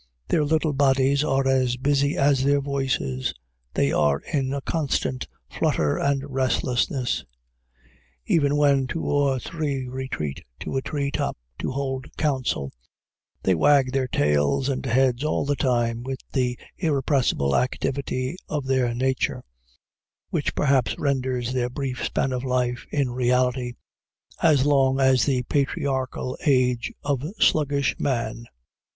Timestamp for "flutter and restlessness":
5.47-7.23